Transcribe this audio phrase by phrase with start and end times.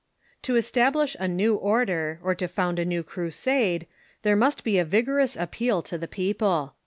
[0.41, 3.85] To establish a new order, or to found a new crusade,
[4.23, 6.73] there must be a vigorous appeal to the people.